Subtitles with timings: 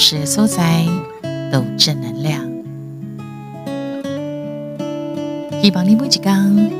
[0.00, 0.86] 吴思安老师的所在
[1.52, 2.40] 都正能量。
[5.62, 6.70] 希望你每一天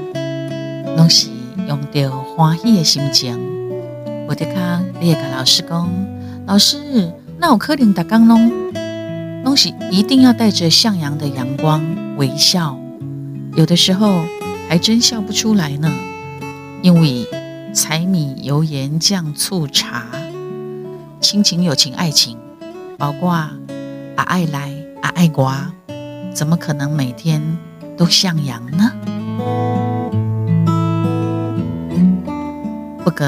[0.97, 1.29] 拢是
[1.69, 3.39] 用着欢喜的心情。
[4.27, 5.87] 我的康，你也跟老师讲，
[6.47, 8.51] 老师，那我可能打刚拢
[9.45, 11.85] 东西一定要带着向阳的阳光
[12.17, 12.79] 微笑，
[13.55, 14.25] 有的时候
[14.67, 15.93] 还真笑不出来呢，
[16.81, 17.27] 因为
[17.75, 20.07] 柴米油盐酱醋茶，
[21.21, 22.39] 亲情、友情、爱情，
[23.01, 23.51] 包括啊
[24.15, 25.73] 爱来啊爱刮，
[26.35, 27.41] 怎么可能每天
[27.97, 28.93] 都向阳呢？
[33.03, 33.27] 不过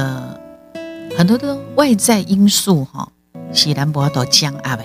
[1.17, 3.09] 很多的外在因素哈，
[3.55, 4.85] 是咱无法度掌握的，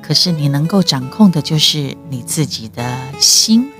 [0.00, 2.82] 可是你能够掌控的就是你自己的
[3.20, 3.70] 心。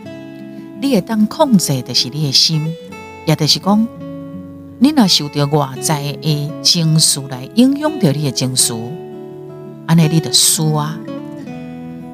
[0.82, 2.74] 你也当控制的是你的心，
[3.24, 3.88] 也就是讲，
[4.78, 8.74] 你若受到外在的情绪来影响到你的情绪，
[9.86, 10.98] 安尼你的书啊，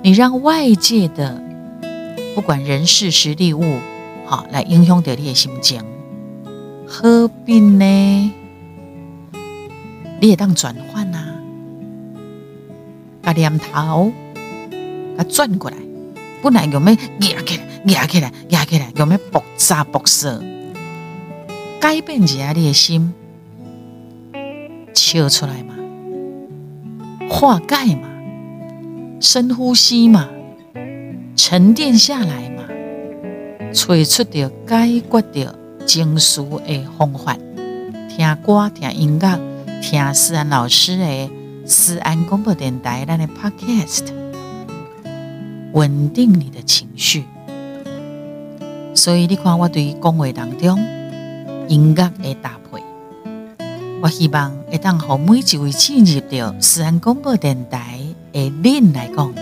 [0.02, 1.42] 你让外界的。
[2.32, 3.78] 不管人事时地物，
[4.24, 5.82] 好来影响到你的心情，
[6.86, 8.32] 何必呢？
[10.20, 11.18] 你也当转换呐，
[13.20, 14.12] 把念头
[15.18, 15.76] 给转过来，
[16.41, 20.41] 不然有没压起来，压起来，压起来，有没爆炸爆射？
[21.80, 23.12] 改变一下你的心，
[24.94, 25.74] 笑出来嘛，
[27.31, 28.09] 化解嘛，
[29.20, 30.28] 深呼吸嘛。
[31.37, 32.64] 沉淀下来嘛，
[33.72, 35.55] 找出着解决着
[35.87, 37.37] 情绪的方法。
[38.09, 39.41] 听歌、听音乐、
[39.81, 41.31] 听思安老师的
[41.64, 44.06] 思安广播电台咱的 Podcast，
[45.72, 47.25] 稳定你的情绪。
[48.94, 50.78] 所以你看，我对于讲话当中
[51.69, 52.83] 音乐的搭配，
[54.03, 57.99] 我希望会当和每一位进入到思安广播电台
[58.33, 59.33] 的您来讲，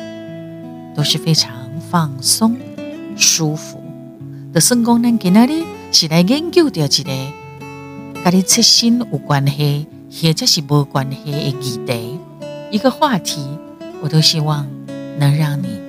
[0.95, 1.57] 都是非常。
[1.91, 2.55] 放松、
[3.17, 3.83] 舒服
[4.53, 5.49] 的生功能，今天
[5.91, 7.13] 是来研究掉一个
[8.23, 11.53] 跟你切身有关系，或者是无关系的议
[11.87, 12.21] 题，
[12.71, 13.41] 一个话题，
[14.03, 14.67] 我都希望
[15.19, 15.81] 能让你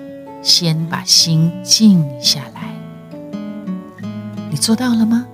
[0.41, 2.73] 先把心静下来。
[4.49, 5.25] 你做到了吗？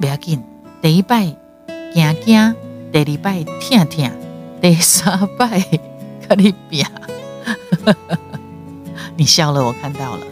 [0.00, 0.42] 不要紧，
[0.84, 1.34] 第一拜
[1.94, 2.54] 惊惊，
[2.92, 4.10] 第二拜听听，
[4.60, 5.64] 第三拜
[6.28, 6.84] 跟你拼。
[9.16, 10.26] 你笑了，我看到了。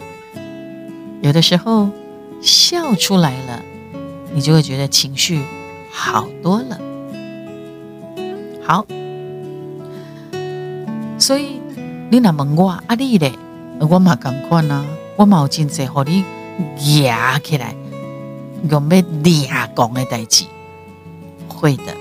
[1.23, 1.89] 有的时候
[2.39, 3.63] 笑出来了，
[4.31, 5.43] 你就会觉得情绪
[5.91, 6.79] 好多了。
[8.63, 8.85] 好，
[11.17, 11.59] 所以
[12.11, 13.33] 你那问我阿丽嘞，
[13.79, 14.85] 我嘛赶快呢，
[15.15, 16.23] 我嘛有真济和你
[17.01, 17.73] 压起来，
[18.69, 20.45] 用要俩讲的代志。
[21.47, 21.95] 会的，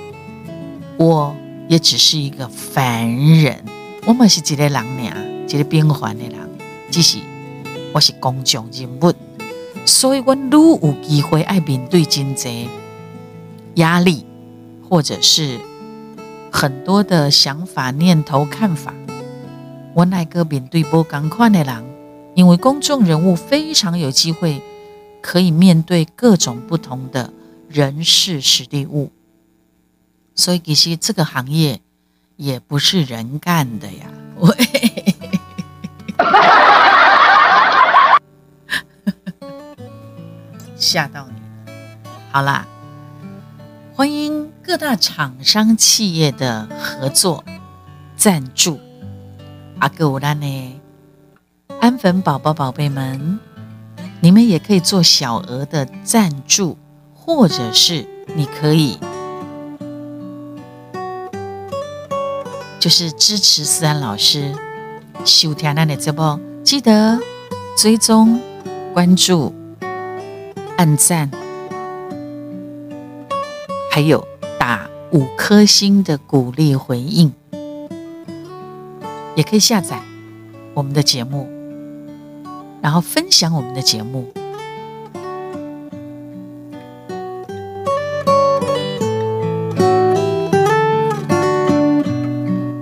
[0.97, 1.35] 我
[1.69, 3.65] 也只是一个凡人，
[4.07, 4.97] 我们是一个人。
[4.97, 5.17] 俩，
[5.49, 6.39] 一个平凡的人。
[6.91, 7.19] 只是
[7.93, 8.89] 我是公众人。
[9.01, 9.13] 物，
[9.85, 12.69] 所以我如有机会爱面对真济
[13.75, 14.25] 压力，
[14.89, 15.61] 或者是
[16.51, 18.93] 很多的想法、念头、看法。
[19.95, 21.85] 我乃个面对不同款的人，
[22.35, 23.23] 因为公众人。
[23.23, 24.63] 物非常有机会
[25.23, 27.33] 可以面对各种不同的
[27.69, 29.11] 人事、实地物，
[30.35, 31.81] 所以其实这个行业
[32.37, 34.07] 也不是人干的呀。
[40.77, 41.41] 吓到你，
[42.33, 42.67] 好啦，
[43.95, 47.45] 欢迎各大厂商企业的合作
[48.17, 48.81] 赞助，
[49.79, 50.81] 阿哥乌拉呢，
[51.81, 53.39] 安粉宝宝宝贝们，
[54.25, 56.79] 你们也可以做小额的赞助，
[57.13, 58.07] 或者是
[58.37, 58.97] 你可以
[62.79, 64.55] 就是支持思安老师
[65.25, 67.19] 收听咱的节目，记得
[67.77, 68.41] 追踪
[68.95, 69.53] 关注。
[70.77, 71.29] 按赞，
[73.91, 74.25] 还有
[74.57, 77.33] 打五颗星的鼓励回应，
[79.35, 80.01] 也可以下载
[80.75, 81.49] 我们的节目，
[82.83, 84.33] 然后分享我们的节目。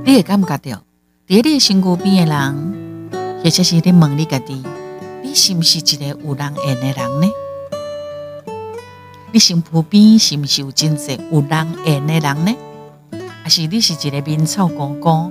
[0.04, 0.82] 你也感觉到，
[1.28, 4.64] 在你身躯边的人，或者是你问你自己，
[5.22, 7.30] 你是不是一个有人缘的人呢？
[9.32, 12.56] 你身旁边是不是有真济有人缘的人呢？
[13.42, 15.30] 还是你是一个面臭公公、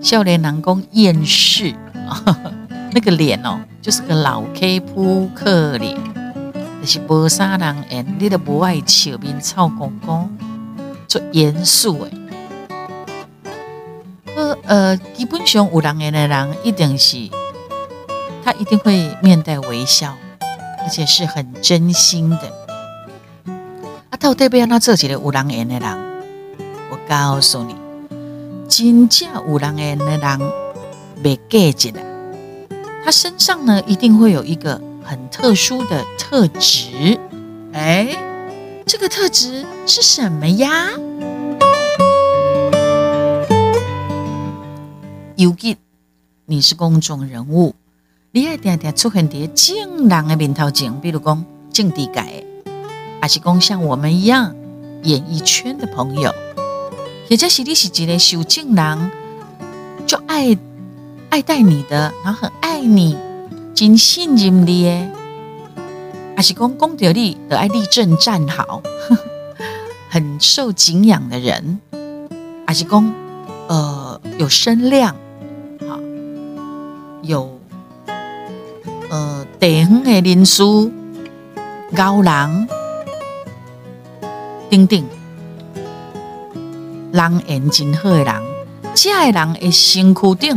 [0.00, 1.74] 少年人讲厌世？
[2.92, 5.96] 那个脸哦，就是个老 K 扑克脸，
[6.80, 10.30] 就是无啥人演，你都不爱笑，面臭公公，
[11.06, 12.10] 做严肃诶。
[14.36, 17.28] 呃呃，基本上有人演的人一定是，
[18.44, 20.16] 他一定会面带微笑，
[20.82, 22.52] 而且是很真心的。
[24.10, 25.98] 啊，到底要那做一个有人缘的人，
[26.90, 27.76] 我告诉你，
[28.68, 30.40] 真正有人缘的人，
[31.22, 32.02] 别计较了，
[33.04, 37.18] 他身上呢一定会有一个很特殊的特质。
[37.72, 38.16] 哎，
[38.86, 40.90] 这个特质是什么呀？
[45.36, 45.76] 尤其
[46.44, 47.74] 你是公众人物，
[48.32, 52.44] 你爱定定出现在正人的面头前，比如讲政治界，
[53.22, 54.54] 还是讲像我们一样
[55.04, 56.30] 演艺圈的朋友，
[57.28, 59.10] 或者是你是一个受正人，
[60.06, 60.54] 就爱
[61.30, 63.16] 爱戴你的，然后很爱你，
[63.74, 65.08] 真信任你的，
[66.36, 68.82] 还是讲讲到你的爱立正站好，
[70.10, 71.78] 很受敬仰的人，
[72.66, 73.14] 还是讲
[73.68, 75.14] 呃有声量。
[77.22, 77.60] 有，
[79.10, 80.62] 呃，地方的人士、
[81.94, 82.68] 高人
[84.70, 85.04] 等等，
[87.12, 88.42] 人缘真好的人，
[88.94, 90.56] 这样的人的身躯顶，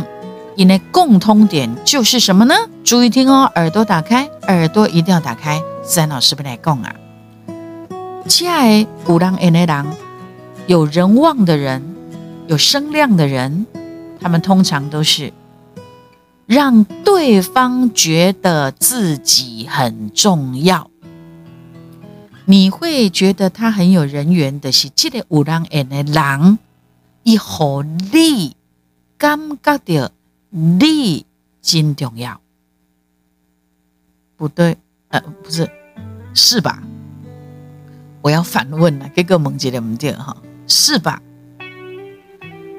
[0.56, 2.54] 因为共通点就是什么呢？
[2.84, 5.62] 注意听哦，耳朵打开，耳朵一定要打开。
[5.84, 6.96] 自然老师不来讲啊，
[8.28, 9.86] 这样有人缘的人，
[10.68, 11.96] 有人望的人，
[12.48, 13.66] 有声量的人，
[14.20, 15.34] 他们通常都是。
[16.46, 20.90] 让对方觉得自己很重要，
[22.44, 26.60] 你会觉得他很有人缘的是这个有人缘的人，
[27.24, 28.58] 以后你
[29.18, 30.12] 感觉到
[30.54, 31.26] 利
[31.62, 32.40] 真重要，
[34.38, 34.78] 不对，
[35.10, 35.70] 呃，不是，
[36.34, 36.82] 是吧？
[38.22, 40.38] 我要反问了，这个问题对不对哈？
[40.68, 41.22] 是吧？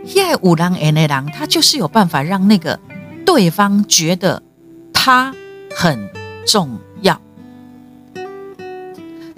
[0.04, 2.80] 因为有人缘的人，他就是有办法让那个。
[3.26, 4.42] 对方觉得
[4.92, 5.34] 他
[5.74, 6.10] 很
[6.46, 7.18] 重要，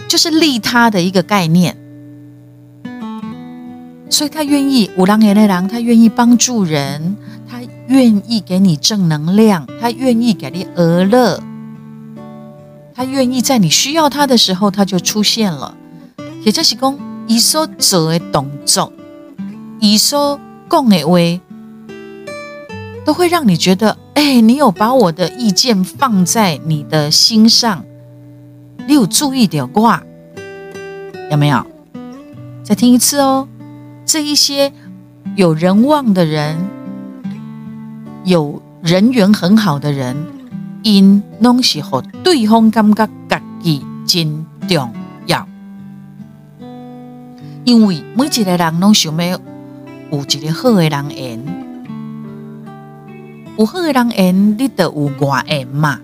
[0.08, 1.76] 就是利他的一个概念，
[4.10, 7.16] 所以他愿意五郎爷的郎，他愿意帮助人，
[7.88, 11.42] 愿意给你正能量，他愿意给你娱乐，
[12.94, 15.76] 他愿意在你需要他的时候他就出现了。
[16.44, 18.92] 也就是讲，伊所做的动作，
[19.80, 20.38] 伊所
[20.68, 21.18] 讲的话。
[23.04, 27.84] 都会让你觉得，哎，你有把我的意见放在你的心上，
[28.84, 30.02] 你有注意点挂，
[31.30, 31.64] 有没有？
[32.64, 33.46] 再听一次哦。
[34.04, 34.72] 这一些
[35.36, 36.58] 有人望的人，
[38.26, 40.16] 有人缘很好的人，
[40.82, 44.92] 因拢是和对方感觉自己真重
[45.26, 45.46] 要，
[47.62, 49.38] 因为每一个人拢想要
[50.10, 51.40] 有一个好的人缘。
[53.56, 56.00] 有好的人缘，你得有外缘嘛。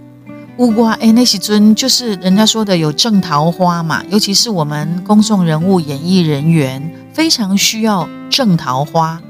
[0.58, 4.00] 有外缘的时阵，就是人家说的有正桃花嘛。
[4.08, 9.20] 尤其是我们公众人物、演艺人员，非常需要正桃花，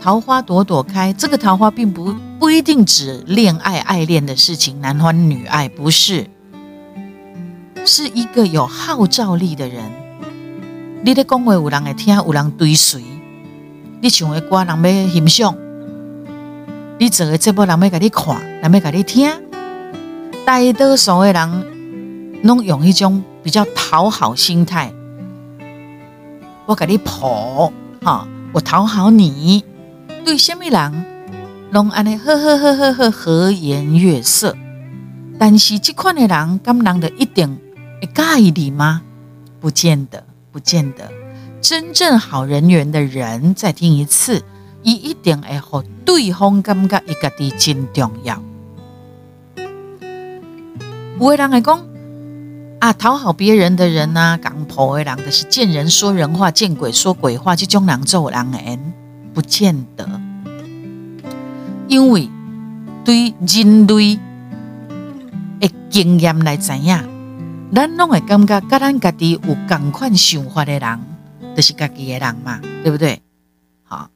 [0.00, 1.12] 桃花朵朵开。
[1.12, 6.26] 这个桃花并不不一定指恋爱、爱恋的事情，男欢女爱不是，
[7.84, 9.82] 是一个有号召力的人。
[11.02, 13.02] 你的讲话有人会听，有人追随，
[14.00, 15.56] 你唱的歌人要欣赏。
[16.98, 19.30] 你做的节目人要给你看，人要给你听。
[20.44, 24.92] 大多数的人拢用一种比较讨好心态，
[26.66, 27.72] 我给你捧，
[28.02, 29.64] 哈，我讨好你。
[30.26, 31.04] 对什么人，
[31.70, 34.56] 拢安尼呵呵呵呵呵和颜悦色。
[35.38, 37.56] 但是这款的人，咁人的一定
[38.00, 39.02] 会介意你吗？
[39.60, 41.08] 不见得，不见得。
[41.62, 44.42] 真正好人缘的人，再听一次。
[44.82, 48.42] 伊一定会和对方感觉伊家己真重要。
[51.20, 51.86] 有的人会讲
[52.80, 58.52] 啊，讨好别人的人啊，讲破的人就是见人说人话，见鬼说鬼话，这种人做人
[59.36, 60.08] 不见得。
[61.88, 62.30] 因为
[63.04, 64.18] 对人类
[65.60, 66.98] 的经验来知影，
[67.74, 70.98] 咱拢会感觉跟咱家己有共款想法的人，
[71.54, 73.20] 就是家己的人嘛，对不对？
[73.84, 74.08] 好。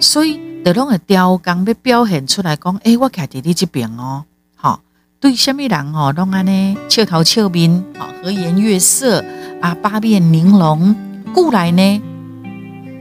[0.00, 4.24] 所以，得拢个雕工要表现出来，讲，诶，我徛伫你这边哦，
[4.56, 4.80] 好，
[5.20, 9.22] 对什么人哦，拢安尼笑头笑面，好，和颜悦色
[9.60, 10.96] 啊，八面玲珑，
[11.34, 12.02] 故来呢，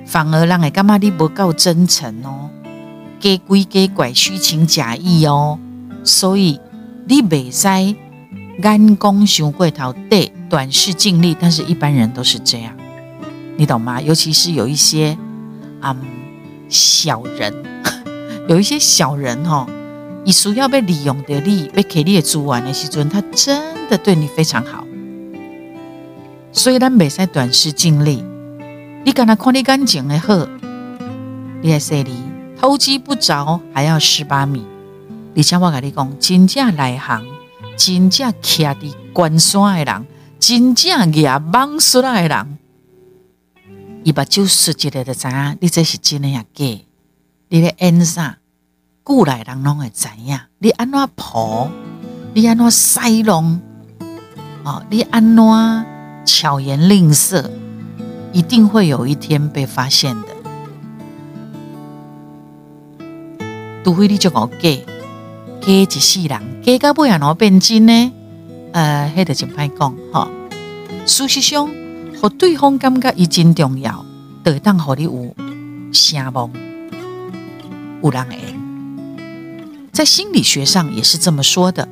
[0.06, 2.50] 反而让人感觉你不够真诚哦，
[3.20, 5.60] 假鬼假怪，虚情假意哦，
[6.04, 6.60] 所以
[7.08, 7.68] 你未使
[8.64, 12.74] 眼光想过头，对，短视近利，但是一般人都是这样，
[13.58, 14.02] 你懂吗？
[14.02, 15.18] 尤其是有一些，
[15.82, 15.98] 嗯。
[16.68, 17.54] 小人，
[18.50, 19.68] 有一些小人哦，
[20.26, 24.84] 你需要被利用的利，被给你的资源的时阵，他真的对你非常好。
[26.52, 28.24] 所以咱未使短视近利，
[29.06, 30.48] 你敢若看你感情的好，
[31.62, 32.24] 你还说你
[32.60, 34.66] 偷鸡不着，还要十八米。
[35.38, 37.24] 而且我跟你讲，真正内行，
[37.78, 40.08] 真正徛伫关山的人，
[40.40, 42.58] 真正也莽出来的人，
[44.04, 46.66] 伊目睭熟一个就知影，你这是真的呀假？
[47.50, 48.40] 你咧演啥？
[49.04, 50.40] 过来人拢会知影。
[50.58, 51.70] 你安怎铺？
[52.34, 53.62] 你安怎塞弄？
[54.64, 55.86] 哦，你安怎？
[56.26, 57.52] 巧言令色，
[58.36, 60.28] 一定会有一天被发现的。
[63.82, 64.70] 除非你就讲假，
[65.62, 68.12] 假一世人，假到尾也能变真呢？
[68.74, 70.30] 呃，迄个真歹讲哈。
[71.06, 71.74] 事实上，
[72.22, 74.06] 和对方感觉伊真重要，
[74.44, 75.34] 就会当和你有
[75.94, 76.52] 声望，
[78.04, 79.90] 有人缘。
[79.94, 81.88] 在心理学上也是这么说的。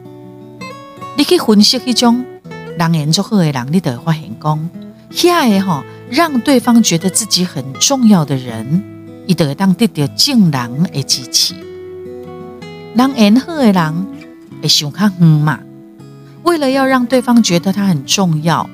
[1.17, 2.25] 你去分析一种。
[2.75, 4.69] 人缘足好的人，你就会发现讲，
[5.11, 8.83] 遐个吼，让对方觉得自己很重要的人，
[9.25, 11.55] 伊得当得到众人的支持。
[12.95, 14.05] 人缘好的人
[14.61, 15.59] 会想较远嘛，
[16.43, 18.69] 为了要让对方觉得他很重要，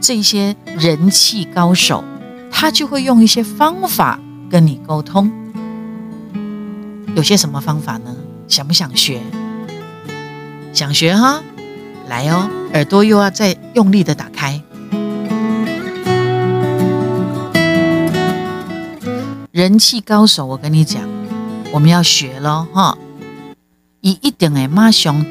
[0.00, 2.04] 这些人气高手，
[2.52, 5.28] 他就会用一些方法跟你沟通。
[7.16, 8.14] 有些什么方法呢？
[8.46, 9.20] 想不想学？
[10.72, 11.42] 想学哈？
[12.08, 14.62] 来哦，耳朵又要再用力的打开。
[19.60, 21.02] 人气高手，我跟你讲，
[21.70, 22.96] 我们要学喽哈！
[24.00, 25.22] 伊一定会马上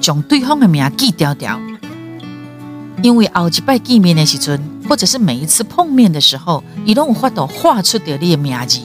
[0.00, 1.58] 将对方的名记掉掉，
[3.02, 8.78] 因为后一摆见面的时阵，或者是每一次碰面的时候，伊都有法度画出掉你的名字。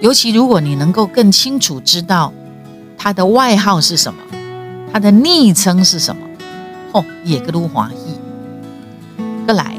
[0.00, 2.32] 尤其如果你能够更清楚知道
[2.98, 4.18] 他的外号是什么，
[4.92, 6.26] 他的昵称是什么。
[6.90, 8.18] 哦，也个如欢喜，
[9.46, 9.76] 过来，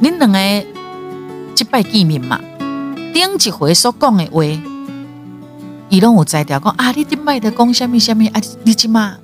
[0.00, 0.66] 恁两个
[1.60, 2.40] 一摆见面嘛，
[3.12, 4.42] 顶一回所讲的话，
[5.90, 8.40] 伊拢有在调讲啊，你顶摆的讲什么什么啊？
[8.64, 9.14] 你即马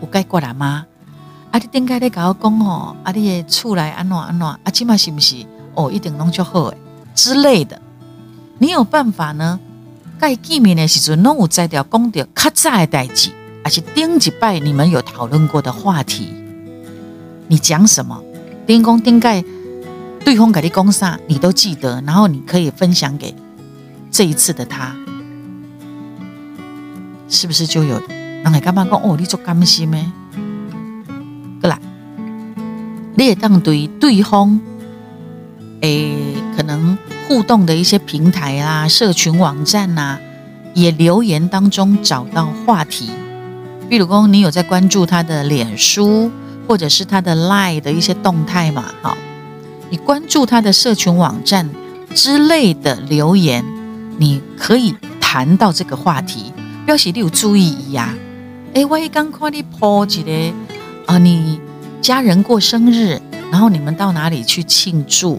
[0.00, 0.86] 有改过来吗？
[1.50, 4.60] 啊，你顶摆咧甲我讲哦，啊，你的厝内安怎安怎啊？
[4.72, 5.90] 即马是不是哦？
[5.90, 6.76] 一定拢就好诶
[7.16, 7.80] 之类的，
[8.58, 9.58] 你有办法呢？
[10.20, 13.30] 该见面的时阵，拢有在调讲着较早的代志。
[13.64, 16.32] 而且顶一摆你们有讨论过的话题，
[17.48, 18.22] 你讲什么？
[18.66, 19.42] 丁公丁盖
[20.24, 23.34] 对方给你讲啥，你都记得，然后你可以分享给
[24.10, 24.94] 这一次的他，
[27.28, 28.00] 是不是就有？
[28.44, 29.16] 人会干嘛讲哦？
[29.18, 30.04] 你做甘心咩？
[31.60, 31.78] 过来，
[33.14, 34.58] 你也当对对方，
[35.80, 36.16] 诶，
[36.56, 36.96] 可能
[37.28, 40.18] 互动的一些平台啊、社群网站啊，
[40.74, 43.10] 也留言当中找到话题。
[43.88, 46.30] 比如说，你有在关注他的脸书，
[46.66, 48.86] 或者是他的 Line 的一些动态嘛？
[49.02, 49.16] 哈，
[49.92, 51.68] 你关注他的社群网站
[52.14, 53.62] 之类的留言，
[54.16, 56.50] 你可以谈到这个话题，
[56.86, 58.14] 表示你有注意呀。
[58.72, 60.56] 哎，万一刚看你 po 一个
[61.04, 61.60] 啊，你
[62.00, 63.20] 家人过生日，
[63.50, 65.38] 然后你们到哪里去庆祝？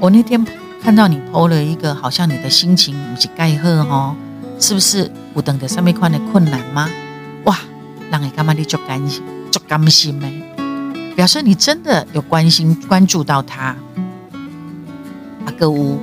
[0.00, 0.42] 我那天
[0.82, 4.16] 看到你 po 了一个，好像你的心情不是盖好哦，
[4.58, 6.88] 是不是有等的上面看的困难吗？
[7.44, 7.58] 哇，
[8.10, 8.54] 让你干嘛？
[8.54, 10.42] 你就甘心，就甘心没？
[11.18, 13.74] 表示你真的有关心、关注到他。
[15.44, 15.98] 啊，哥乌，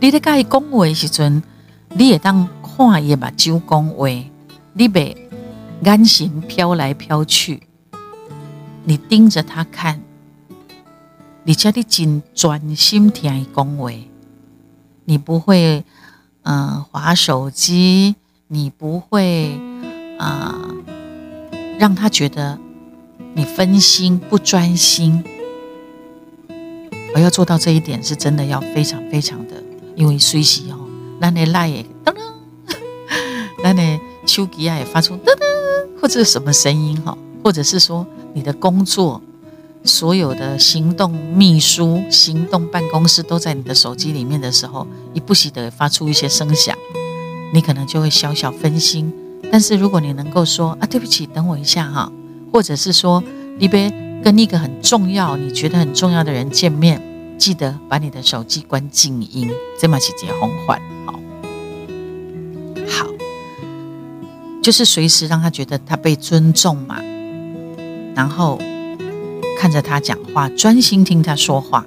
[0.00, 1.42] 你在跟伊讲话的时阵，
[1.90, 4.08] 你也当看也把酒讲话，
[4.72, 5.14] 你别
[5.82, 7.60] 眼神飘来飘去，
[8.84, 10.00] 你盯着他看，
[11.42, 13.90] 你叫你真专心听伊讲话，
[15.04, 15.84] 你不会
[16.44, 18.16] 嗯、呃、滑手机，
[18.48, 19.60] 你不会
[20.18, 20.56] 啊。
[20.56, 20.74] 呃
[21.76, 22.56] 让他觉得
[23.34, 25.24] 你分心不专心，
[27.14, 29.62] 我要做到这一点是真的要非常非常的，
[29.96, 30.78] 因为随时哦，
[31.20, 32.20] 咱的赖也噔噔，
[33.62, 33.82] 咱的
[34.24, 39.20] 手机啊也发出噔噔，或者什么声音哈，或者是说你的工作
[39.82, 46.76] 所有的行动秘书、行动办公室都在你的手机里面的时候，你不晓得发出一些声响，
[47.52, 49.12] 你可能就会小小分心。
[49.50, 52.10] 但是如果你能够说啊，对不起，等我一下哈，
[52.54, 53.20] 或者是说
[53.58, 53.92] 你别
[54.22, 57.02] 跟一个很重要、你觉得很重要的人见面，
[57.36, 61.18] 记得把你的手机关静音，这么去结红环，好，
[62.88, 63.08] 好，
[64.62, 67.00] 就是随时让他觉得他被尊重嘛，
[68.14, 68.56] 然后
[69.58, 71.84] 看着他讲话，专心听他说话。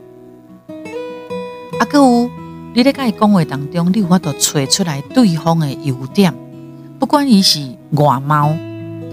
[1.80, 2.30] 阿哥，
[2.74, 6.34] 你在跟伊讲话当中，你有法度找出来对方的优点，
[7.00, 8.54] 不管伊是外貌，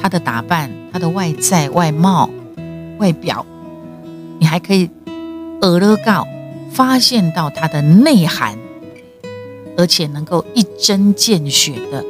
[0.00, 2.30] 他的打扮、他的外在、外貌、
[2.98, 3.44] 外表，
[4.38, 4.88] 你还可以
[5.62, 6.24] 耳乐告
[6.70, 8.56] 发现到他的内涵，
[9.76, 12.04] 而且能够一针见血的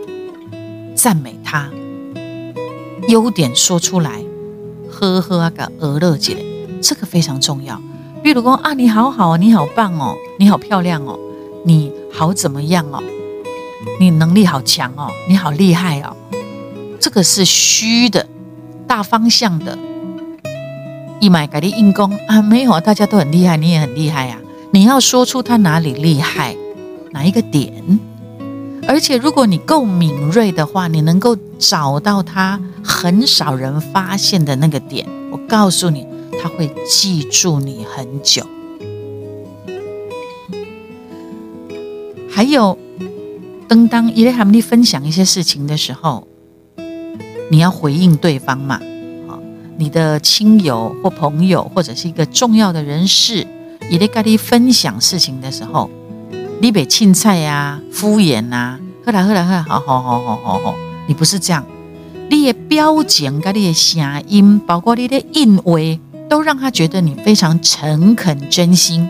[0.95, 1.71] 赞美他，
[3.09, 4.23] 优点说出来，
[4.91, 6.37] 呵呵啊个耳乐姐，
[6.83, 7.81] 这个非常重要。
[8.23, 11.19] 比如说啊，你好好，你好棒哦，你好漂亮哦。
[11.65, 13.03] 你好怎么样哦？
[13.99, 16.15] 你能力好强哦，你好厉害哦。
[17.01, 18.24] 这个是虚的，
[18.95, 19.77] 大方向的。
[21.21, 24.41] 一买给你硬功啊，没有啊，大家都很厉害，你也很厉害啊。
[24.71, 26.55] 你要说出他哪里厉害，
[27.11, 27.73] 哪一个点。
[28.87, 35.05] 而且如果你够敏锐的话，你能够找到他很少人发现的那个点。
[35.33, 36.07] 我告诉你，
[36.41, 38.47] 他会记住你很久。
[42.31, 42.79] 还有，
[43.67, 46.29] 当当伊在和你分享一些事情的时候，
[47.55, 48.81] 你要回应对方嘛？
[49.29, 49.39] 啊，
[49.77, 53.47] 你的亲友或朋友或者是一个重要的人士，
[53.89, 55.89] 伊在跟你分享事情的时候，
[56.61, 60.75] 你别凊彩呀、敷衍呐，喝来喝来喝来，好好好好好好，
[61.07, 61.65] 你不是这样，
[62.29, 69.09] 你的表情跟你的声音，包括你的韵味，都让他觉得你非常诚恳真心。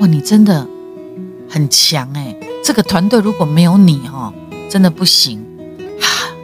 [0.00, 0.66] 哇，你真的。
[1.48, 4.34] 很强哎，这个团队如果没有你哦，
[4.68, 5.46] 真的不行。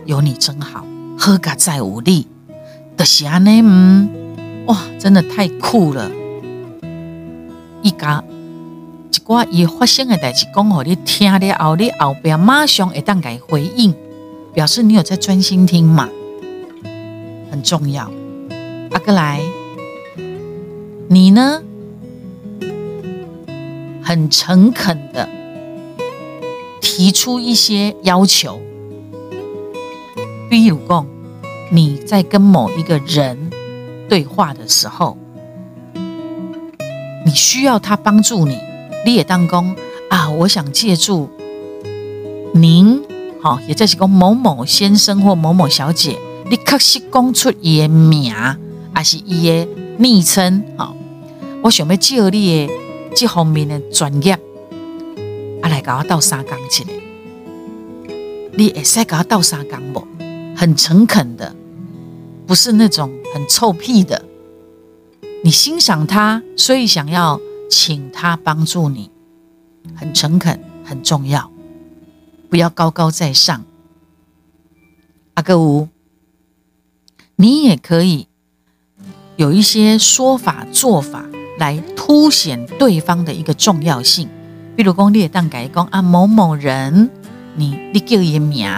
[0.06, 0.84] 有你真好，
[1.18, 2.26] 好佳在有你，
[2.96, 4.08] 就是安尼，嗯，
[4.66, 6.10] 哇，真的太酷了。
[7.82, 8.22] 一家
[9.10, 13.92] 一寡伊发生的代志讲给你听了后，你后边马上会当回应，
[14.54, 16.08] 表示你有在专心听嘛，
[17.50, 18.10] 很重要。
[18.92, 19.40] 阿哥来，
[21.08, 21.62] 你呢？
[24.02, 25.28] 很诚恳的
[26.80, 28.60] 提出一些要求，
[30.50, 31.06] 比如讲，
[31.70, 33.50] 你在跟某一个人
[34.08, 35.16] 对话的时候，
[37.24, 38.58] 你需要他帮助你，
[39.04, 39.76] 你也当讲
[40.08, 41.28] 啊，我想借助
[42.54, 43.02] 您，
[43.40, 46.18] 好，也就是讲某某先生或某某小姐，
[46.50, 48.32] 你确实讲出伊的名，
[48.92, 50.94] 还是伊的昵称，好，
[51.62, 52.72] 我想要借你的。
[53.18, 54.34] 这方面的专业，
[55.62, 57.00] 啊，来跟我倒三缸去嘞！
[58.58, 60.06] 你会使跟我斗三缸不？
[60.56, 61.54] 很诚恳的，
[62.46, 64.24] 不是那种很臭屁的。
[65.44, 67.40] 你欣赏他，所以想要
[67.70, 69.10] 请他帮助你，
[69.94, 71.50] 很诚恳，很重要。
[72.48, 73.64] 不要高高在上。
[75.34, 75.88] 阿哥吴，
[77.36, 78.26] 你也可以
[79.36, 81.26] 有一些说法做法。
[81.58, 84.28] 来凸显对方的一个重要性，
[84.76, 87.08] 比如讲，你也当改讲啊，某某人，
[87.54, 88.68] 你你叫伊名，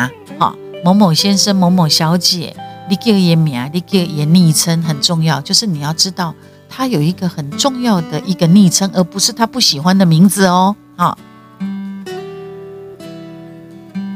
[0.85, 2.55] 某某先生、某某小姐，
[2.89, 6.35] 你叫伊名，你叫伊昵称很重要，就是你要知道
[6.69, 11.17] 他有一个很重要的一个昵称，而不是他不喜欢的名字哦，哈。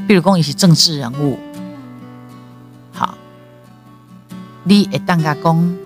[0.07, 1.39] 比如讲，你是政治人物，
[2.93, 3.15] 好，
[4.65, 5.77] 你也当个公。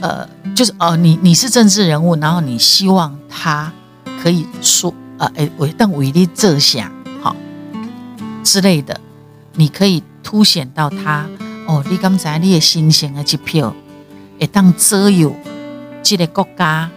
[0.00, 3.72] 呃，就是哦，你你是政治人物，然后你希望他
[4.22, 6.90] 可以说，呃，哎，为但为你着想，
[8.50, 9.00] 之类的，
[9.54, 11.24] 你可以凸显到他
[11.68, 13.72] 哦，你刚才你的心情的一票，
[14.40, 15.32] 会当左右
[16.02, 16.90] 这个国家，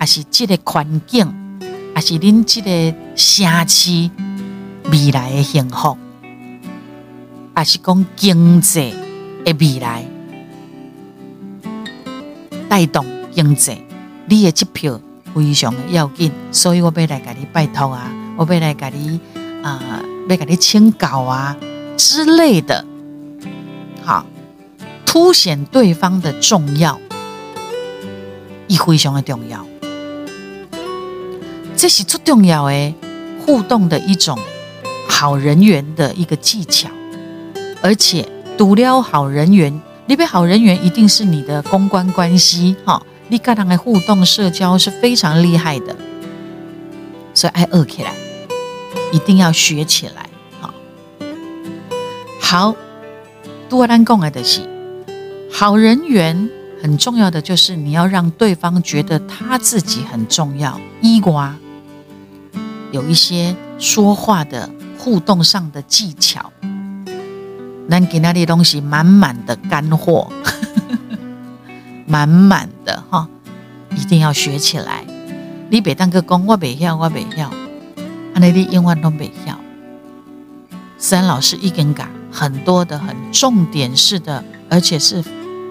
[0.00, 1.30] 还是这个环境，
[1.94, 4.10] 还是恁这个城市
[4.90, 5.98] 未来的幸福，
[7.54, 8.94] 还是讲经济
[9.44, 10.06] 的未来。
[12.66, 13.76] 带动经济，
[14.26, 14.98] 你的支票
[15.34, 19.20] 非常的要紧，所以我要来给你拜托啊，我要来给你
[19.62, 21.56] 啊、要给你签稿啊
[21.96, 22.84] 之类的，
[24.02, 24.26] 好，
[25.04, 26.98] 凸显对方的重要，
[28.66, 29.64] 亦非常的重要，
[31.76, 32.94] 这是最重要的
[33.44, 34.38] 互动的一种
[35.08, 36.88] 好人缘的一个技巧，
[37.82, 39.80] 而且独了好人缘。
[40.06, 45.96] 你边好人缘一定是你的公关关系，哈，你跟他的互动社交是非常厉害的，
[47.32, 48.12] 所以爱学起来，
[49.14, 50.28] 一定要学起来，
[50.60, 50.74] 好。
[52.40, 52.74] 好，
[53.68, 54.60] 多单共爱的是
[55.52, 56.50] 好人缘
[56.82, 61.54] 很重要的就是你要让对方觉得他自己很重要，伊瓜
[62.90, 66.50] 有一些说话的互动上的技巧。
[67.86, 70.32] 能给那里东西满满的干货，
[72.08, 73.28] 满满的哈，
[73.94, 75.04] 一定要学起来。
[75.70, 77.52] 你别当个工我袂晓，我袂晓，
[78.34, 79.58] 安尼你永远都袂晓。
[80.98, 85.22] 思安老师已经讲很多的很重点式的，而且是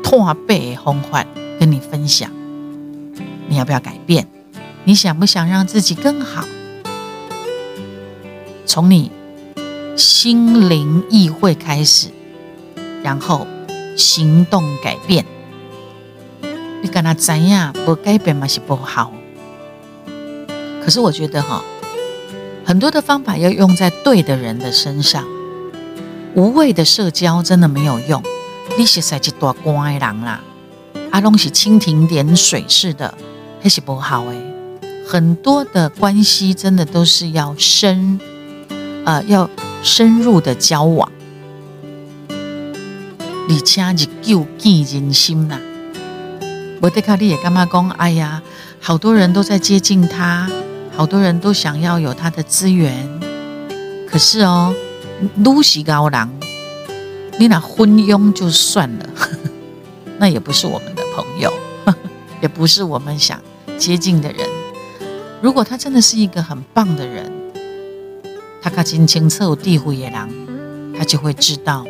[0.03, 1.25] 拓背方法
[1.59, 2.31] 跟你分享，
[3.47, 4.27] 你要不要改变？
[4.85, 6.45] 你想不想让自己更好？
[8.65, 9.11] 从你
[9.97, 12.07] 心灵意会开始，
[13.03, 13.45] 然后
[13.97, 15.25] 行动改变。
[16.81, 19.11] 你跟他怎样不改变嘛是不好。
[20.83, 21.63] 可是我觉得哈，
[22.65, 25.25] 很多的方法要用在对的人的身上，
[26.33, 28.23] 无谓的社交真的没有用。
[28.77, 30.39] 你是在一大乖人啦，
[31.11, 33.13] 阿东是蜻蜓点水似的，
[33.61, 34.37] 还是不好诶。
[35.05, 38.19] 很多的关系真的都是要深，
[39.03, 39.49] 呃，要
[39.83, 41.11] 深入的交往。
[43.49, 45.59] 你请日久见人心呐，
[46.79, 47.89] 我得靠你也干嘛讲？
[47.91, 48.41] 哎呀，
[48.79, 50.49] 好多人都在接近他。
[50.95, 52.93] 好多人都想要有他的资源，
[54.07, 54.73] 可是哦，
[55.37, 56.29] 撸西高郎，
[57.39, 59.37] 你那昏庸就算了呵呵，
[60.19, 61.51] 那也不是我们的朋友
[61.85, 61.95] 呵，
[62.41, 63.41] 也不是我们想
[63.77, 64.47] 接近的人。
[65.41, 67.31] 如果他真的是一个很棒的人，
[68.61, 70.29] 他看清清楚地虎野狼，
[70.97, 71.85] 他就会知道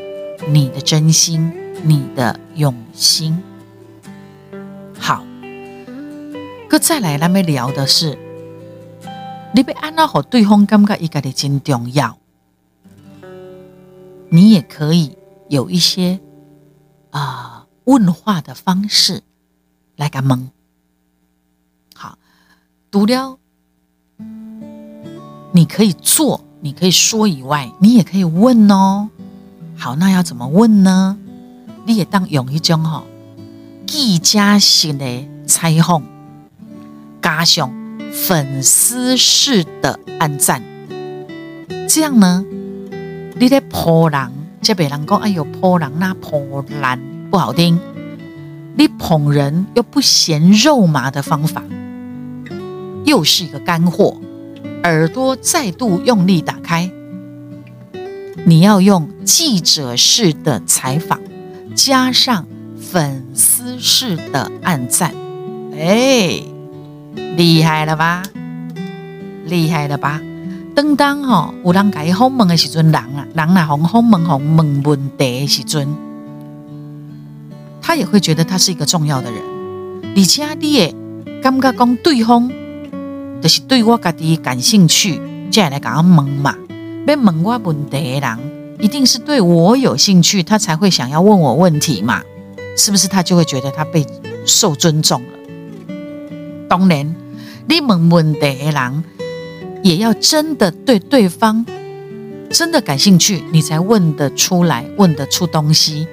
[0.48, 3.38] 你的真心，你的用心。
[4.98, 5.26] 好，
[6.70, 8.18] 可再来，咱们聊的是。
[9.56, 12.18] 你被安娜和对方感觉一个的真重要，
[14.30, 15.16] 你也可以
[15.48, 16.20] 有一些
[17.12, 19.22] 啊、呃、问话的方式
[19.96, 20.50] 来个问。
[21.94, 22.18] 好，
[22.90, 23.38] 读了，
[25.52, 29.12] 你可以做，你可以说以外，你也可以问哦。
[29.78, 31.16] 好，那要怎么问呢？
[31.86, 33.04] 你也当用一种吼
[33.86, 36.02] 记者式的采访，
[37.22, 37.83] 加上。
[38.14, 40.62] 粉丝式的按赞，
[41.90, 42.46] 这样呢？
[43.36, 47.00] 你在泼人，这别人讲哎呦泼人那泼烂
[47.32, 47.80] 不好听。
[48.76, 51.64] 你捧人又不嫌肉麻的方法，
[53.04, 54.22] 又是一个干货。
[54.84, 56.92] 耳朵再度用力打开，
[58.46, 61.20] 你要用记者式的采访，
[61.74, 62.46] 加上
[62.80, 65.14] 粉丝式的按赞，
[65.76, 66.53] 哎。
[67.36, 68.24] 厉害了吧？
[69.46, 70.22] 厉害了吧？
[70.76, 75.88] 当当吼，有人甲伊访问的时阵，人啊，人呐，访访问访问问题的时阵，
[77.82, 79.42] 他也会觉得他是一个重要的人。
[80.16, 80.96] 而且你也
[81.42, 82.50] 感觉讲对方
[83.42, 85.20] 就是对我家己感兴趣，
[85.52, 86.56] 才来甲我问嘛。
[87.06, 88.40] 要问我问题的人，
[88.80, 92.22] 一定是对我有兴趣，他才会想要问我问题嘛？
[92.78, 93.08] 是不是？
[93.08, 94.06] 他就会觉得他被
[94.46, 95.28] 受尊重了。
[96.74, 97.16] 当然。
[97.68, 99.04] 你问问题的人，
[99.84, 101.64] 也要真的对对方
[102.50, 106.08] 真的感兴趣，你才问得出来，问得出东西。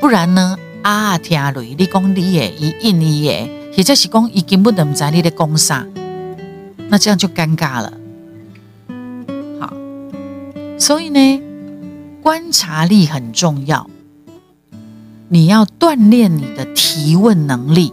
[0.00, 0.58] 不然呢？
[0.80, 5.86] 啊，听雷，你讲你也一印你也，或者是讲伊根本都不知你的讲啥，
[6.88, 7.92] 那这样就尴尬了。
[9.60, 9.70] 好，
[10.78, 11.42] 所以呢，
[12.22, 13.86] 观察力很重要，
[15.28, 17.92] 你要锻炼你的提问能力。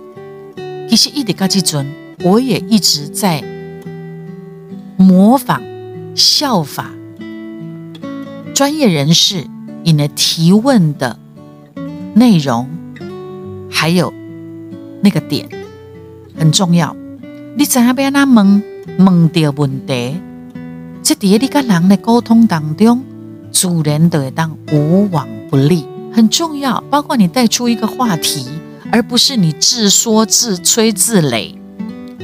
[0.89, 1.85] 其实一直到这阵。
[2.23, 3.43] 我也一直在
[4.95, 5.61] 模仿、
[6.15, 6.89] 效法
[8.55, 9.45] 专业人士，
[9.83, 11.19] 你的提问的
[12.13, 12.69] 内容，
[13.69, 14.13] 还有
[15.01, 15.49] 那个点
[16.37, 16.95] 很重要。
[17.57, 18.63] 你怎样被他问
[18.99, 20.15] 问到问题，
[21.03, 23.03] 这在你跟人的沟通当中，
[23.51, 26.81] 自然都会当无往不利，很重要。
[26.89, 28.47] 包括你带出一个话题，
[28.91, 31.55] 而不是你自说自吹自擂。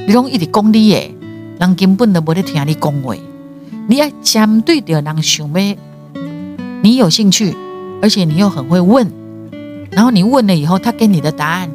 [0.10, 1.14] 你拢一直讲你诶，
[1.60, 3.14] 人根本都无咧听你讲话。
[3.88, 5.76] 你要针对着人想要，
[6.82, 7.56] 你有兴趣，
[8.02, 9.08] 而且你又很会问，
[9.92, 11.70] 然后你问了以后，他给你的答案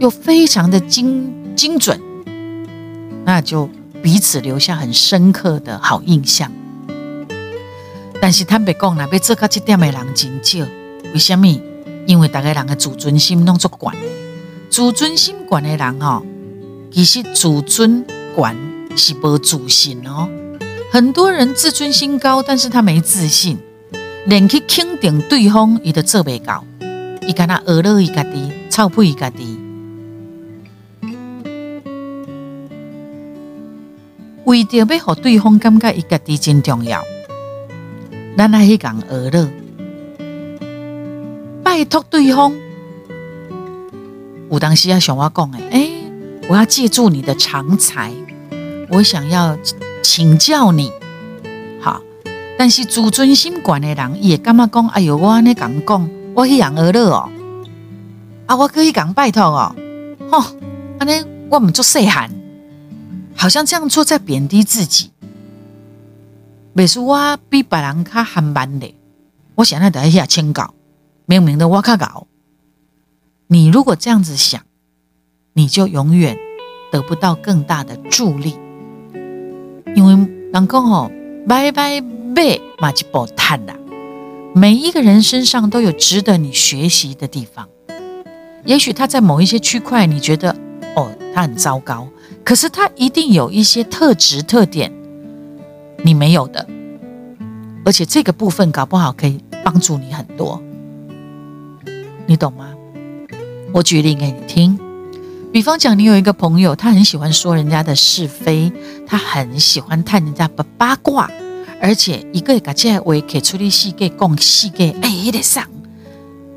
[0.00, 1.98] 又非常的精精准，
[3.24, 3.70] 那就
[4.02, 6.52] 彼此留下很深刻的好印象。
[8.20, 10.58] 但是坦白讲啦，要做到这点的人真少。
[11.14, 11.46] 为什么？
[12.04, 13.92] 因为大家人的自尊心拢足悬，
[14.68, 16.22] 自尊心悬的人吼。
[16.92, 18.56] 其实自尊管
[18.96, 20.28] 是不自信哦，
[20.92, 23.58] 很多人自尊心高，但是他没自信，
[24.26, 26.64] 连去肯定对方，伊都做不到，
[27.26, 29.58] 伊干那学乐伊家己，臭屁伊家己，
[34.44, 37.02] 为着要让对方感觉伊家己真重要，
[38.36, 39.48] 咱来去讲学乐，
[41.62, 42.52] 拜托对方，
[44.50, 45.99] 有当时要像我讲的，诶
[46.48, 48.12] 我要借助你的长才，
[48.88, 49.56] 我想要
[50.02, 50.92] 请教你。
[51.80, 52.00] 好，
[52.58, 54.88] 但是自尊心管的人也干嘛讲？
[54.88, 57.30] 哎呦，我安尼讲讲，我去养鹅乐哦，
[58.46, 59.74] 啊，我可以讲拜托哦，
[60.30, 60.56] 吼，
[60.98, 62.30] 安尼我们做细汉，
[63.36, 65.10] 好像这样做在贬低自己。
[66.74, 68.94] 别说我比别人较憨慢的，
[69.54, 70.74] 我现在得一下清稿，
[71.26, 72.26] 明明的我较搞。
[73.48, 74.62] 你如果这样子想，
[75.52, 76.38] 你就永远
[76.92, 78.56] 得不到更大的助力，
[79.94, 80.12] 因为
[80.52, 81.10] 人讲吼，
[81.48, 82.00] 拜拜
[82.34, 83.74] 拜马吉波叹啦。
[84.54, 87.68] 每一个人身上都有值得你学习的地方，
[88.64, 90.56] 也许他在某一些区块你觉得
[90.96, 92.08] 哦，他很糟糕，
[92.44, 94.92] 可是他一定有一些特质特点
[96.02, 96.66] 你没有的，
[97.84, 100.60] 而且这个部分搞不好可以帮助你很多，
[102.26, 102.74] 你懂吗？
[103.72, 104.76] 我举例给你听，
[105.52, 108.72] 比方讲，你有一个朋友，他很喜欢说人家的是非，
[109.04, 111.28] 他很喜欢探人家的八卦，
[111.82, 115.66] 而且一个个这话可以出力细给讲细给，哎，也得上，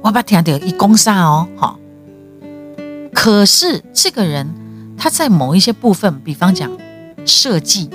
[0.02, 1.80] 我把听到一讲啥哦，好。
[3.12, 4.48] 可是这个人
[4.96, 6.72] 他在某一些部分，比方讲
[7.26, 7.90] 设计，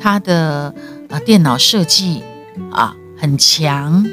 [0.00, 0.74] 他的
[1.10, 2.22] 啊电脑设计
[2.70, 4.06] 啊很强，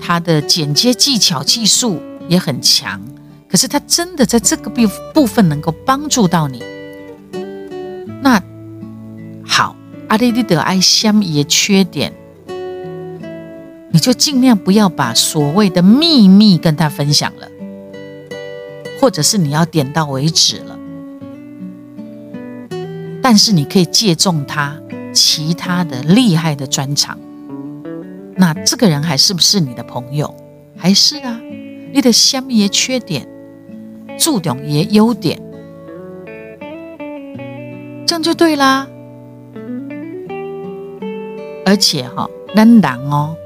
[0.00, 3.02] 他的剪接技巧技术也很强。
[3.48, 4.82] 可是他真的在这个部
[5.14, 6.62] 部分能够帮助到你，
[8.20, 8.42] 那
[9.46, 9.74] 好，
[10.08, 12.12] 阿里里的爱香也缺点，
[13.90, 17.48] 你就尽量不要把所谓的秘密跟他分享了，
[19.00, 20.78] 或者是你要点到为止了。
[23.22, 24.78] 但是你可以借重他
[25.12, 27.18] 其他的厉害的专长，
[28.36, 30.34] 那这个人还是不是你的朋友？
[30.76, 31.40] 还是啊，
[31.92, 33.27] 你的香也缺点。
[34.18, 35.40] 注重也优点，
[38.04, 38.86] 这样就对啦。
[41.64, 43.36] 而且哈，人人哦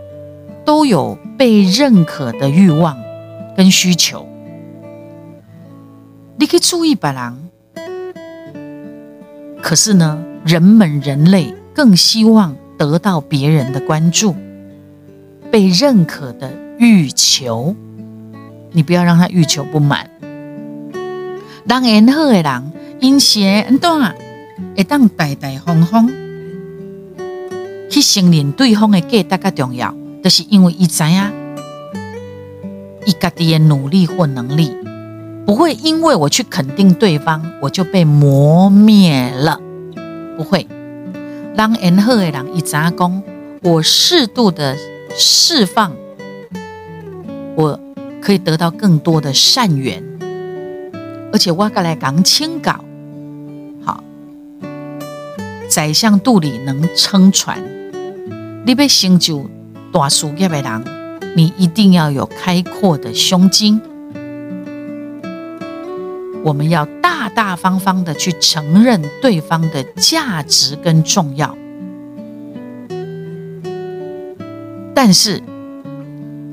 [0.65, 2.97] 都有被认可的欲望
[3.57, 4.27] 跟需求。
[6.37, 7.51] 你可以注意别人，
[9.61, 14.35] 可是呢，人们人类更希望得到别人的关注，
[15.51, 17.75] 被认可的欲求，
[18.71, 20.09] 你不要让他欲求不满。
[21.67, 23.89] 当缘好的人，因些安怎
[24.77, 26.11] 会当大大方方
[27.89, 31.33] 去承认对方的价值较重要，就是因为伊知影
[33.07, 34.73] 伊家己的努力或能力
[35.47, 39.61] 不会因为我去肯定对方，我就被磨灭了。
[40.37, 40.67] 不会，
[41.57, 43.23] 当缘好的人，伊知影讲，
[43.63, 44.77] 我适度的
[45.17, 45.93] 释放，
[47.57, 47.79] 我
[48.21, 50.03] 可以得到更多的善缘。
[51.33, 52.85] 而且我过来讲清稿，
[53.83, 54.05] 好，
[55.69, 57.59] 宰相肚里能撑船。
[58.67, 59.49] 你被成就
[59.91, 60.85] 大事业的人，
[61.35, 63.81] 你一定要有开阔的胸襟。
[66.45, 71.57] 我们要大大方方的去承认对方的价值跟重要。
[74.95, 75.43] 但是，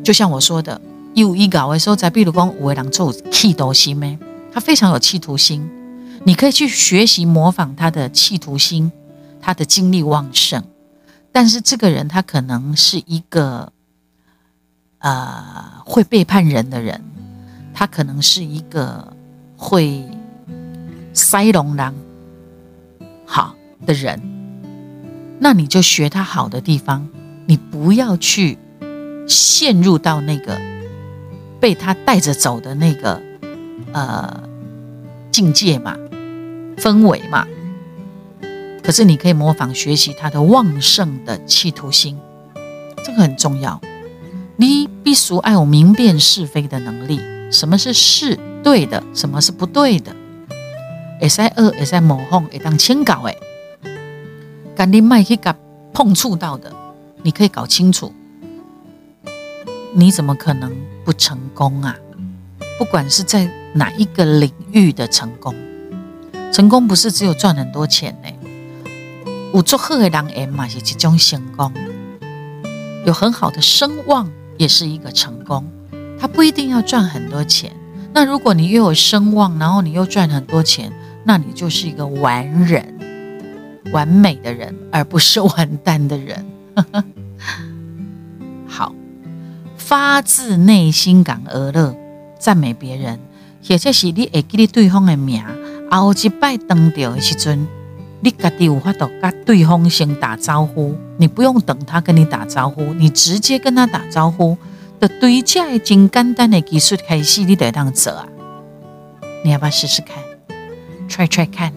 [0.03, 0.79] 就像我说的，
[1.15, 4.17] 有一搞的时候，在比如讲，有的人做企图心咩？
[4.51, 5.69] 他非常有企图心，
[6.25, 8.91] 你可以去学习模仿他的企图心，
[9.39, 10.63] 他的精力旺盛。
[11.31, 13.71] 但是这个人他可能是一个
[14.97, 17.01] 呃会背叛人的人，
[17.73, 19.15] 他可能是一个
[19.55, 20.03] 会
[21.13, 21.93] 塞龙狼
[23.25, 24.19] 好的人。
[25.39, 27.07] 那你就学他好的地方，
[27.45, 28.57] 你不要去
[29.27, 30.59] 陷入到那个
[31.59, 33.28] 被他带着走的那个。
[33.93, 34.43] 呃，
[35.31, 35.97] 境界嘛，
[36.77, 37.47] 氛围嘛，
[38.83, 42.17] 可是你可以模仿学习他的旺盛的企图心，
[43.03, 43.79] 这个很重要。
[44.57, 47.19] 你必须爱有明辨是非的能力，
[47.51, 50.15] 什么是是对的，什么是不对的。
[51.21, 53.37] 会使恶，会使模仿，会当请教诶。
[54.75, 55.55] 赶紧麦去甲
[55.91, 56.71] 碰触到的，
[57.23, 58.13] 你可以搞清楚。
[59.93, 60.71] 你怎么可能
[61.03, 61.97] 不成功啊？
[62.77, 65.53] 不管是在哪一个领域的成功，
[66.51, 68.29] 成功不是只有赚很多钱呢。
[69.53, 71.71] 有做好的人缘嘛，是一种成功；
[73.05, 75.65] 有很好的声望，也是一个成功。
[76.19, 77.71] 他不一定要赚很多钱。
[78.13, 80.91] 那如果你又有声望，然后你又赚很多钱，
[81.23, 82.99] 那你就是一个完人、
[83.91, 86.45] 完美的人，而不是完蛋的人。
[88.67, 88.93] 好，
[89.77, 91.95] 发自内心感而乐。
[92.39, 93.19] 赞美别人，
[93.69, 95.45] 或者是你会记得对方的名，
[95.91, 97.67] 后一摆当到的时阵，
[98.19, 104.57] 你家己有法度跟对方先打招呼，你不用等他跟你打招呼，你直接跟他打招呼
[104.99, 108.27] 的对这个真简单的技术开始，你得当做啊！
[109.45, 110.17] 你要不要试试看
[111.07, 111.71] ？try try 看。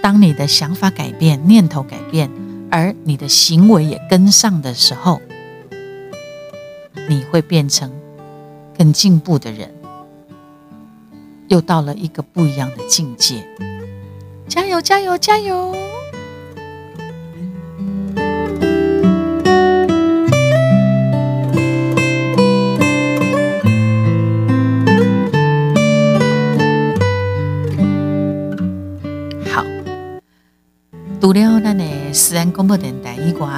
[0.00, 2.30] 当你的想法改变，念头改变，
[2.70, 5.20] 而你的行为也跟上的时候，
[7.08, 7.90] 你会变成
[8.78, 9.73] 更进步的人，
[11.48, 13.46] 又到了一个不一样的境界。
[14.46, 14.80] 加油！
[14.80, 15.16] 加油！
[15.18, 15.74] 加油！
[29.50, 29.64] 好，
[31.20, 33.48] 读了咱的思安广播电台以外，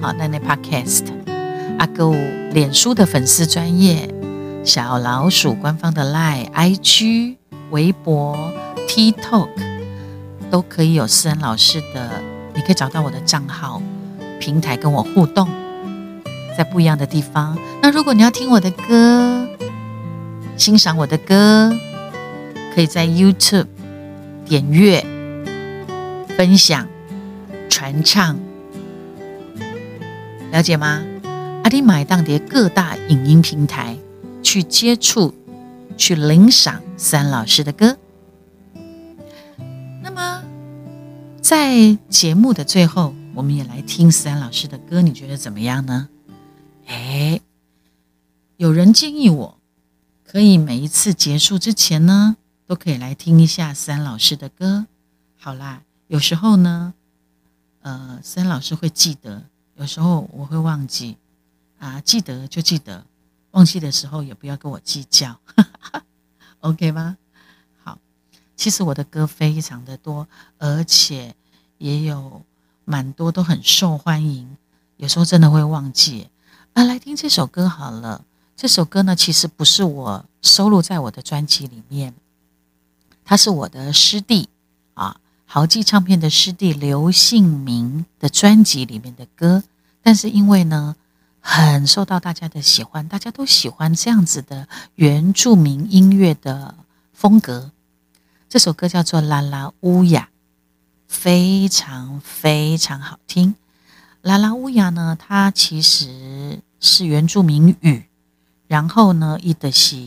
[0.00, 1.06] 好，咱的 Podcast，
[1.78, 2.12] 阿哥
[2.52, 4.08] 脸书的粉丝专业，
[4.64, 7.36] 小老鼠官方的 Line、IG、
[7.70, 8.36] 微博、
[8.88, 9.48] TikTok。
[10.50, 12.22] 都可以有思安老师的，
[12.54, 13.82] 你可以找到我的账号
[14.38, 15.48] 平台跟我互动，
[16.56, 17.58] 在不一样的地方。
[17.82, 19.48] 那如果你要听我的歌，
[20.56, 21.76] 欣赏我的歌，
[22.72, 23.66] 可以在 YouTube
[24.44, 25.04] 点阅、
[26.36, 26.86] 分享、
[27.68, 28.38] 传唱，
[30.52, 31.02] 了解吗？
[31.64, 33.96] 阿弟买当碟各大影音平台
[34.44, 35.34] 去接触、
[35.96, 37.98] 去领赏三老师的歌。
[40.02, 40.44] 那么
[41.40, 46.08] 在节目的最后，我们也来听三老师的歌，你觉得怎么样呢？
[46.86, 47.40] 哎，
[48.58, 49.58] 有人建议我，
[50.22, 54.86] 可以每一次结束之前呢，都可以来听一下三老师的歌。
[55.36, 56.92] 好啦，有时候呢，
[57.80, 59.44] 呃，三老师会记得，
[59.76, 61.16] 有时候我会忘记，
[61.78, 63.04] 啊，记得就记得，
[63.54, 65.38] 忘记的时候也不要跟我计较，
[66.60, 67.16] OK 吗？
[67.82, 67.98] 好
[68.56, 70.26] 其实我的歌非常的多，
[70.58, 71.34] 而且
[71.78, 72.44] 也有
[72.84, 74.56] 蛮多都很受欢迎。
[74.96, 76.28] 有时候真的会忘记
[76.72, 78.24] 啊，来听这首歌好了。
[78.56, 82.14] 这首歌呢，其实不是我收录在我的专辑里面，
[83.24, 84.48] 它是我的师弟
[84.94, 89.62] 啊，豪记唱片的师弟刘信明的专辑里面的歌。
[90.02, 90.96] 但是因为呢，
[91.46, 96.74] 很受到大家的喜欢，大家都喜欢这样子的原住民音乐的
[97.12, 97.70] 风格。
[98.48, 100.22] 这首歌叫做《拉拉乌雅》，
[101.06, 103.56] 非常非常好听。
[104.22, 108.08] 拉拉乌雅呢，它其实是原住民语，
[108.66, 110.02] 然后呢，意的是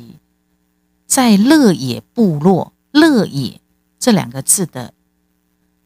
[1.05, 3.61] 在乐野部落“乐野”
[3.99, 4.91] 这两个字的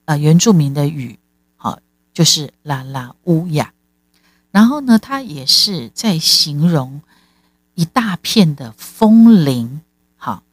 [0.06, 1.20] 呃原住民的语，
[1.58, 1.80] 好，
[2.14, 3.74] 就是拉拉乌雅。
[4.52, 7.02] 然后呢，它也是在形容
[7.76, 9.82] 一大片的枫林。
[10.18, 10.44] 好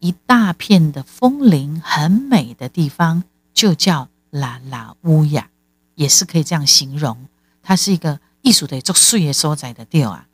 [0.00, 5.48] 一大片的枫林很美的地方，就叫拉拉乌雅，
[5.94, 7.26] 也是可以这样形容。
[7.62, 10.26] 它是一个艺术的、做岁月所在的地啊。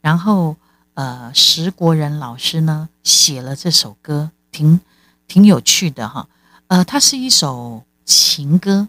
[0.00, 0.56] 然后，
[0.94, 4.80] 呃，石国人老师呢写了这首歌，挺
[5.26, 6.28] 挺有趣的哈。
[6.66, 8.88] 呃，它是一首情歌，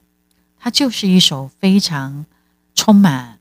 [0.60, 2.26] 它就是一首非常
[2.76, 3.37] 充满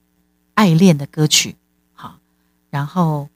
[0.57, 1.55] 爱恋的歌曲。
[1.93, 2.19] 好，
[2.69, 3.29] 然后。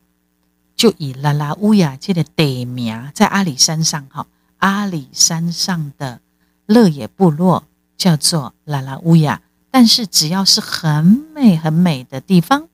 [0.80, 4.26] 就以拉拉乌雅这个地名，在阿里山上哈，
[4.60, 6.22] 阿里山上的
[6.64, 7.64] 乐野部落
[7.98, 9.42] 叫做拉拉乌雅。
[9.70, 11.04] 但是只要是很
[11.34, 12.66] 美很美的地方，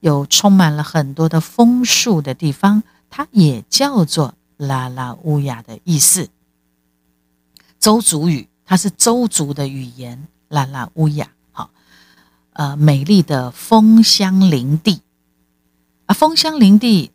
[0.00, 6.30] 有充满了很多的枫树的地方，它也叫做拉拉乌雅的意思。
[7.78, 11.28] 周族语，它是周族的语言，拉拉乌雅。
[12.56, 15.02] 呃，美丽的枫香林地
[16.06, 17.12] 啊，枫香林地。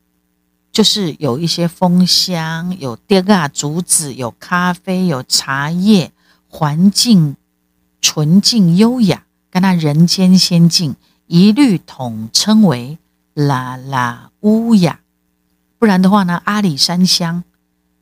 [0.71, 6.13] 就是有一些枫香，有蝶啊竹子，有咖啡，有茶叶，
[6.47, 7.35] 环境
[7.99, 10.95] 纯净优雅，跟那人间仙境
[11.27, 12.97] 一律统称为
[13.33, 15.01] 啦啦乌雅。
[15.77, 17.43] 不然的话呢，阿里山乡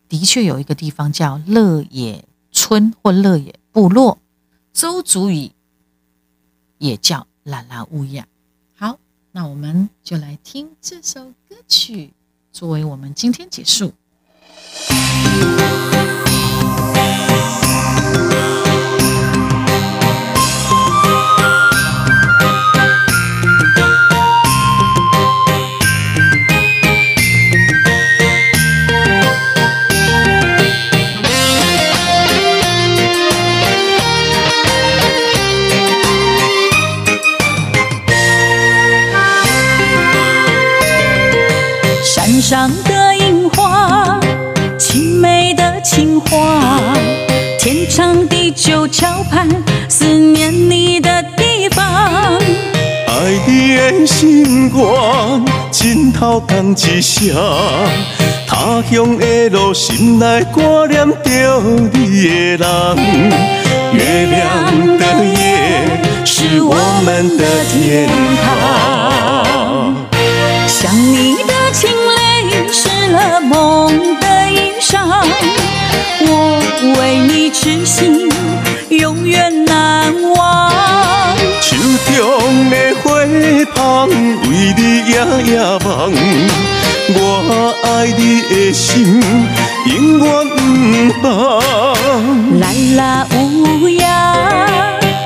[0.08, 4.20] 的确有一个地方叫乐野村或乐野部落，
[4.74, 5.54] 邹族语
[6.78, 8.28] 也叫啦啦乌呀。
[8.76, 9.00] 好，
[9.32, 12.14] 那我们就来听这首歌曲。
[12.52, 13.94] 作为我们今天结束。
[42.50, 44.20] 上的樱花，
[44.80, 46.82] 青梅的情话，
[47.60, 49.48] 天长地久桥畔，
[49.88, 51.86] 思念你的地方。
[53.06, 57.38] 爱你的心愿，枕头共一双。
[58.48, 61.62] 他乡的路，心内挂念着
[61.94, 63.30] 你的人。
[63.94, 66.74] 月亮的夜，是我
[67.06, 68.10] 们的天
[68.44, 69.96] 堂。
[70.68, 71.36] 想你
[73.12, 74.98] 了梦的衣裳。
[76.22, 76.62] 我
[76.98, 78.30] 为你痴心，
[78.90, 80.72] 永远难忘。
[81.62, 83.06] 手中的花
[83.76, 85.14] 香，为你夜
[85.52, 85.88] 夜梦。
[87.12, 87.18] 我
[87.84, 87.88] 爱
[88.18, 89.20] 你的心，
[89.86, 90.28] 永远
[91.22, 91.24] 不放。
[92.60, 92.64] 啦
[92.96, 93.00] 啦
[93.34, 94.06] 乌鸦，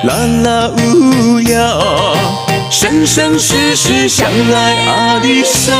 [0.04, 0.10] 啦
[0.44, 1.52] 啦乌鸦，
[2.84, 5.74] 生生世世相爱阿里山。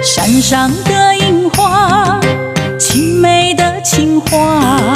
[0.00, 2.20] 山上的樱花，
[2.78, 4.94] 青梅的情话，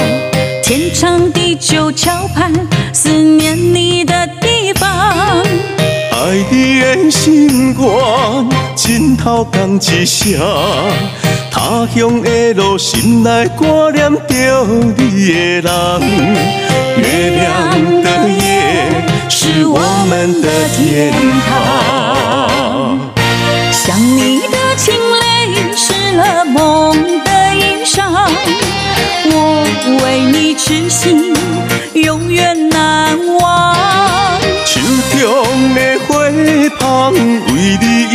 [0.62, 2.52] 天长地久桥畔，
[2.92, 4.75] 思念你的地方。
[6.26, 10.40] 爱你的心愿，枕头共一声。
[11.52, 14.66] 他乡的路，心内挂念着
[14.96, 15.70] 你的人。
[16.98, 17.46] 月亮
[18.02, 18.44] 的夜，
[19.28, 21.14] 是我们的天
[21.46, 22.98] 堂。
[23.70, 25.24] 想你的清泪。
[25.78, 28.02] 湿了梦的衣裳，
[29.30, 29.34] 我
[30.02, 30.02] 为
[30.32, 30.35] 你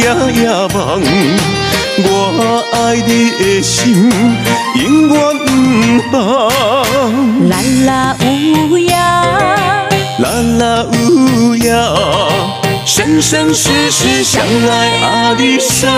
[0.01, 0.05] 夜
[0.41, 0.43] 夜
[0.73, 0.77] 梦。
[2.03, 2.07] 我
[2.73, 2.75] 爱
[3.05, 4.09] 你的心，
[4.75, 6.17] 永远不放。
[7.49, 7.53] 啦
[7.85, 7.89] 啦
[8.21, 8.25] 呜
[8.77, 8.95] 呀，
[10.19, 10.25] 啦
[10.57, 11.69] 啦呜呀，
[12.85, 15.91] 生生世世相爱阿里山。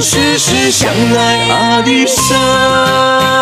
[0.00, 3.32] 世世相爱阿里山。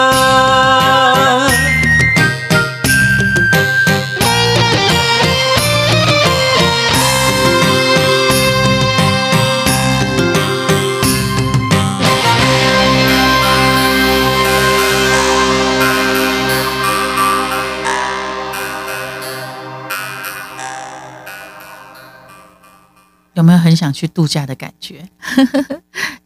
[23.35, 25.09] 有没有很想去度假的感觉？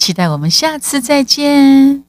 [0.05, 2.04] 期待我们下次再见。